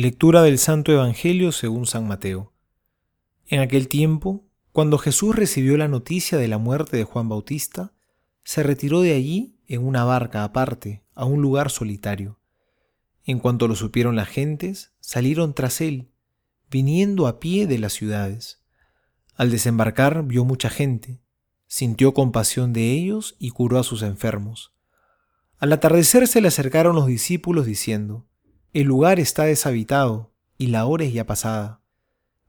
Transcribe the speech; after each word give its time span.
Lectura 0.00 0.42
del 0.42 0.60
Santo 0.60 0.92
Evangelio 0.92 1.50
según 1.50 1.84
San 1.84 2.06
Mateo. 2.06 2.52
En 3.48 3.58
aquel 3.58 3.88
tiempo, 3.88 4.46
cuando 4.70 4.96
Jesús 4.96 5.34
recibió 5.34 5.76
la 5.76 5.88
noticia 5.88 6.38
de 6.38 6.46
la 6.46 6.56
muerte 6.56 6.96
de 6.96 7.02
Juan 7.02 7.28
Bautista, 7.28 7.94
se 8.44 8.62
retiró 8.62 9.00
de 9.00 9.14
allí 9.14 9.58
en 9.66 9.84
una 9.84 10.04
barca 10.04 10.44
aparte, 10.44 11.02
a 11.16 11.24
un 11.24 11.42
lugar 11.42 11.68
solitario. 11.70 12.38
En 13.24 13.40
cuanto 13.40 13.66
lo 13.66 13.74
supieron 13.74 14.14
las 14.14 14.28
gentes, 14.28 14.92
salieron 15.00 15.52
tras 15.52 15.80
él, 15.80 16.12
viniendo 16.70 17.26
a 17.26 17.40
pie 17.40 17.66
de 17.66 17.80
las 17.80 17.92
ciudades. 17.92 18.62
Al 19.34 19.50
desembarcar 19.50 20.22
vio 20.22 20.44
mucha 20.44 20.70
gente, 20.70 21.24
sintió 21.66 22.14
compasión 22.14 22.72
de 22.72 22.92
ellos 22.92 23.34
y 23.40 23.50
curó 23.50 23.80
a 23.80 23.82
sus 23.82 24.02
enfermos. 24.02 24.72
Al 25.58 25.72
atardecer 25.72 26.28
se 26.28 26.40
le 26.40 26.46
acercaron 26.46 26.94
los 26.94 27.08
discípulos 27.08 27.66
diciendo, 27.66 28.27
El 28.74 28.86
lugar 28.86 29.18
está 29.18 29.44
deshabitado 29.44 30.34
y 30.58 30.66
la 30.66 30.84
hora 30.84 31.04
es 31.04 31.14
ya 31.14 31.24
pasada. 31.24 31.80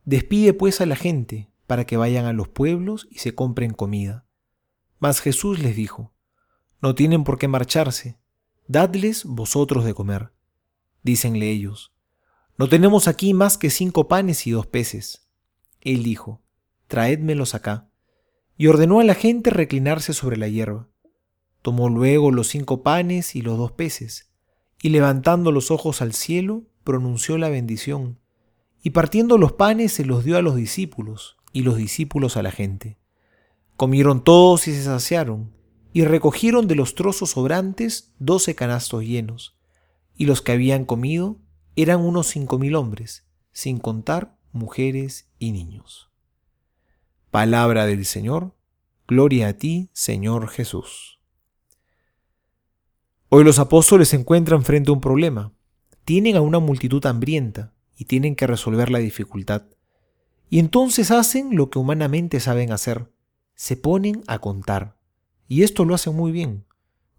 Despide 0.04 0.54
pues 0.54 0.82
a 0.82 0.86
la 0.86 0.98
gente 0.98 1.50
para 1.66 1.86
que 1.86 1.96
vayan 1.96 2.26
a 2.26 2.34
los 2.34 2.50
pueblos 2.50 3.08
y 3.10 3.20
se 3.20 3.36
compren 3.36 3.74
comida. 3.74 4.26
Mas 5.00 5.22
Jesús 5.22 5.60
les 5.60 5.78
dijo, 5.78 6.14
No 6.82 6.94
tienen 6.94 7.24
por 7.24 7.38
qué 7.38 7.48
marcharse, 7.48 8.20
dadles 8.68 9.24
vosotros 9.24 9.86
de 9.86 9.94
comer. 9.94 10.34
Dícenle 11.04 11.50
ellos, 11.50 11.94
No 12.58 12.68
tenemos 12.68 13.08
aquí 13.08 13.34
más 13.34 13.58
que 13.58 13.70
cinco 13.70 14.10
panes 14.10 14.46
y 14.46 14.52
dos 14.52 14.68
peces. 14.68 15.30
Él 15.80 16.04
dijo, 16.04 16.42
Traédmelos 16.88 17.56
acá. 17.56 17.90
Y 18.58 18.68
ordenó 18.68 19.00
a 19.00 19.06
la 19.06 19.16
gente 19.16 19.52
reclinarse 19.52 20.14
sobre 20.14 20.36
la 20.36 20.50
hierba. 20.50 20.90
Tomó 21.62 21.88
luego 21.88 22.32
los 22.32 22.48
cinco 22.50 22.84
panes 22.84 23.38
y 23.38 23.42
los 23.42 23.58
dos 23.58 23.72
peces, 23.72 24.29
y 24.82 24.90
levantando 24.90 25.52
los 25.52 25.72
ojos 25.72 26.02
al 26.02 26.14
cielo, 26.14 26.64
pronunció 26.84 27.38
la 27.38 27.50
bendición, 27.50 28.20
y 28.82 28.92
partiendo 28.92 29.38
los 29.38 29.54
panes 29.54 29.94
se 29.94 30.06
los 30.06 30.24
dio 30.24 30.38
a 30.38 30.42
los 30.42 30.56
discípulos, 30.56 31.38
y 31.52 31.64
los 31.64 31.76
discípulos 31.78 32.38
a 32.38 32.44
la 32.44 32.52
gente. 32.52 32.98
Comieron 33.76 34.24
todos 34.24 34.68
y 34.68 34.74
se 34.74 34.84
saciaron, 34.84 35.54
y 35.92 36.04
recogieron 36.06 36.68
de 36.68 36.76
los 36.76 36.96
trozos 36.96 37.32
sobrantes 37.32 38.14
doce 38.20 38.56
canastos 38.56 39.04
llenos, 39.04 39.58
y 40.16 40.26
los 40.26 40.42
que 40.42 40.52
habían 40.52 40.86
comido 40.86 41.40
eran 41.76 42.02
unos 42.02 42.28
cinco 42.28 42.60
mil 42.60 42.76
hombres, 42.76 43.26
sin 43.52 43.80
contar 43.80 44.38
mujeres 44.52 45.30
y 45.40 45.52
niños. 45.52 46.10
Palabra 47.32 47.86
del 47.86 48.06
Señor, 48.06 48.56
gloria 49.08 49.50
a 49.50 49.54
ti, 49.54 49.90
Señor 49.94 50.50
Jesús. 50.50 51.19
Hoy 53.32 53.44
los 53.44 53.60
apóstoles 53.60 54.08
se 54.08 54.16
encuentran 54.16 54.64
frente 54.64 54.90
a 54.90 54.94
un 54.94 55.02
problema. 55.02 55.54
Tienen 56.04 56.36
a 56.36 56.42
una 56.42 56.58
multitud 56.58 57.06
hambrienta 57.06 57.76
y 57.96 58.06
tienen 58.06 58.36
que 58.36 58.48
resolver 58.48 58.90
la 58.90 58.98
dificultad. 58.98 59.66
Y 60.50 60.58
entonces 60.58 61.12
hacen 61.12 61.56
lo 61.56 61.70
que 61.70 61.78
humanamente 61.78 62.40
saben 62.40 62.72
hacer. 62.72 63.12
Se 63.54 63.78
ponen 63.78 64.24
a 64.26 64.40
contar. 64.40 64.98
Y 65.48 65.62
esto 65.62 65.86
lo 65.86 65.94
hacen 65.94 66.16
muy 66.16 66.32
bien. 66.32 66.66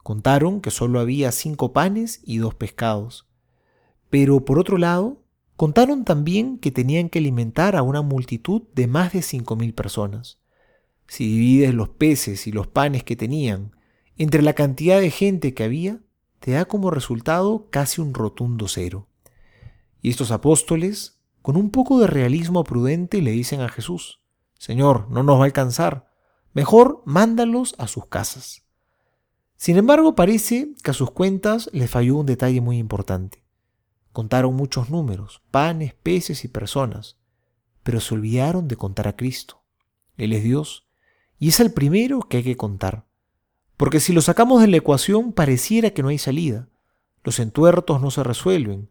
Contaron 0.03 0.61
que 0.61 0.73
solo 0.73 0.99
había 0.99 1.31
cinco 1.31 1.73
panes 1.73 2.21
y 2.25 2.39
dos 2.39 2.57
pescados. 2.57 3.29
Pero 4.09 4.45
por 4.45 4.59
otro 4.59 4.79
lado, 4.79 5.23
contaron 5.55 6.05
también 6.05 6.59
que 6.59 6.73
tenían 6.73 7.09
que 7.09 7.21
alimentar 7.21 7.77
a 7.77 7.83
una 7.83 8.03
multitud 8.03 8.63
de 8.75 8.89
más 8.89 9.13
de 9.13 9.23
cinco 9.23 9.55
mil 9.55 9.75
personas. 9.75 10.41
Si 11.07 11.25
divides 11.25 11.73
los 11.73 11.91
peces 11.91 12.49
y 12.49 12.53
los 12.53 12.67
panes 12.67 13.05
que 13.05 13.15
tenían 13.15 13.77
entre 14.17 14.43
la 14.43 14.53
cantidad 14.53 15.01
de 15.01 15.11
gente 15.11 15.55
que 15.55 15.65
había, 15.65 16.01
te 16.41 16.53
da 16.53 16.65
como 16.65 16.91
resultado 16.91 17.69
casi 17.71 18.01
un 18.01 18.15
rotundo 18.15 18.69
cero. 18.69 19.07
Y 20.03 20.11
estos 20.11 20.31
apóstoles, 20.31 21.21
con 21.43 21.57
un 21.57 21.71
poco 21.71 22.01
de 22.01 22.07
realismo 22.07 22.65
prudente, 22.65 23.21
le 23.23 23.31
dicen 23.31 23.61
a 23.61 23.69
Jesús, 23.69 24.21
Señor, 24.59 25.11
no 25.11 25.23
nos 25.23 25.39
va 25.39 25.43
a 25.43 25.47
alcanzar, 25.47 26.11
mejor 26.53 27.03
mándalos 27.05 27.75
a 27.79 27.87
sus 27.87 28.07
casas. 28.07 28.67
Sin 29.57 29.77
embargo, 29.77 30.15
parece 30.15 30.75
que 30.83 30.91
a 30.91 30.95
sus 30.95 31.11
cuentas 31.11 31.69
les 31.73 31.91
falló 31.91 32.17
un 32.17 32.27
detalle 32.27 32.61
muy 32.61 32.79
importante. 32.79 33.45
Contaron 34.13 34.55
muchos 34.55 34.91
números, 34.91 35.43
panes, 35.51 35.95
peces 35.95 36.45
y 36.45 36.49
personas, 36.49 37.19
pero 37.83 38.01
se 38.01 38.15
olvidaron 38.15 38.69
de 38.69 38.77
contar 38.77 39.07
a 39.07 39.17
Cristo. 39.17 39.63
Él 40.17 40.33
es 40.33 40.43
Dios, 40.43 40.89
y 41.39 41.49
es 41.49 41.61
el 41.61 41.73
primero 41.73 42.21
que 42.21 42.39
hay 42.39 42.43
que 42.43 42.57
contar. 42.57 43.07
Porque 43.81 43.99
si 43.99 44.13
lo 44.13 44.21
sacamos 44.21 44.61
de 44.61 44.67
la 44.67 44.77
ecuación 44.77 45.33
pareciera 45.33 45.89
que 45.89 46.03
no 46.03 46.09
hay 46.09 46.19
salida. 46.19 46.69
Los 47.25 47.39
entuertos 47.39 47.99
no 48.03 48.11
se 48.11 48.23
resuelven. 48.23 48.91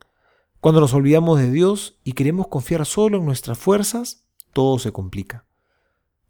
Cuando 0.61 0.81
nos 0.81 0.95
olvidamos 0.95 1.37
de 1.37 1.51
Dios 1.51 1.99
y 2.03 2.13
queremos 2.13 2.47
confiar 2.47 2.87
solo 2.87 3.19
en 3.19 3.25
nuestras 3.25 3.59
fuerzas, 3.59 4.23
todo 4.51 4.79
se 4.79 4.91
complica. 4.91 5.45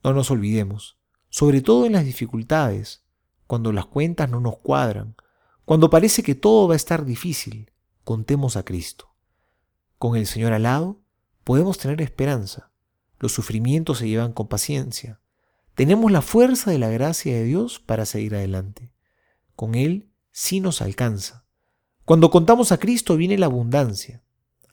No 0.04 0.12
nos 0.12 0.30
olvidemos, 0.30 0.98
sobre 1.30 1.62
todo 1.62 1.86
en 1.86 1.94
las 1.94 2.04
dificultades, 2.04 3.02
cuando 3.48 3.72
las 3.72 3.86
cuentas 3.86 4.30
no 4.30 4.42
nos 4.42 4.58
cuadran, 4.58 5.16
cuando 5.64 5.90
parece 5.90 6.22
que 6.22 6.36
todo 6.36 6.68
va 6.68 6.74
a 6.74 6.76
estar 6.76 7.06
difícil, 7.06 7.72
contemos 8.04 8.58
a 8.58 8.64
Cristo. 8.64 9.08
Con 9.98 10.18
el 10.18 10.28
Señor 10.28 10.52
al 10.52 10.64
lado, 10.64 11.00
podemos 11.46 11.78
tener 11.78 12.02
esperanza. 12.02 12.72
Los 13.20 13.32
sufrimientos 13.32 14.00
se 14.00 14.10
llevan 14.10 14.34
con 14.34 14.50
paciencia. 14.50 15.22
Tenemos 15.80 16.12
la 16.12 16.22
fuerza 16.22 16.72
de 16.72 16.78
la 16.78 16.90
gracia 16.90 17.34
de 17.34 17.46
Dios 17.46 17.80
para 17.80 18.06
seguir 18.06 18.36
adelante. 18.36 18.92
Con 19.56 19.76
Él 19.76 20.12
sí 20.30 20.60
nos 20.60 20.82
alcanza. 20.82 21.46
Cuando 22.04 22.32
contamos 22.32 22.74
a 22.74 22.80
Cristo 22.80 23.16
viene 23.16 23.38
la 23.38 23.46
abundancia. 23.46 24.22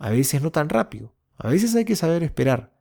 A 0.00 0.10
veces 0.10 0.42
no 0.42 0.50
tan 0.50 0.68
rápido, 0.68 1.14
a 1.36 1.48
veces 1.48 1.76
hay 1.76 1.84
que 1.84 1.94
saber 1.94 2.24
esperar. 2.24 2.76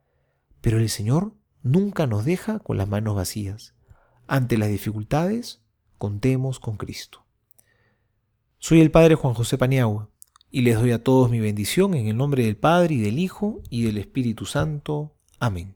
Pero 0.59 0.79
el 0.79 0.89
Señor 0.89 1.35
nunca 1.61 2.07
nos 2.07 2.25
deja 2.25 2.57
con 2.57 2.77
las 2.77 2.89
manos 2.89 3.15
vacías. 3.15 3.75
Ante 4.25 4.57
las 4.57 4.69
dificultades, 4.69 5.61
contemos 5.99 6.59
con 6.59 6.77
Cristo. 6.77 7.27
Soy 8.57 8.81
el 8.81 8.89
Padre 8.89 9.13
Juan 9.13 9.35
José 9.35 9.59
Paniagua 9.59 10.09
y 10.49 10.61
les 10.61 10.79
doy 10.79 10.93
a 10.93 11.03
todos 11.03 11.29
mi 11.29 11.39
bendición 11.39 11.93
en 11.93 12.07
el 12.07 12.17
nombre 12.17 12.43
del 12.43 12.57
Padre 12.57 12.95
y 12.95 13.01
del 13.01 13.19
Hijo 13.19 13.61
y 13.69 13.83
del 13.83 13.99
Espíritu 13.99 14.47
Santo. 14.47 15.15
Amén. 15.39 15.75